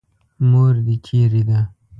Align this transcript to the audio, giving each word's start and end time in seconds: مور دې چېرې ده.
مور 0.49 0.75
دې 0.85 0.95
چېرې 1.05 1.41
ده. 1.49 1.59